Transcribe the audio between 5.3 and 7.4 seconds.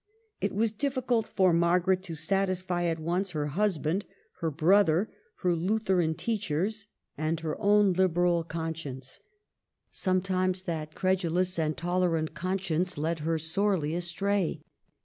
her Lutheran teachers, NJ^RAC IN 15Ji5. 281 and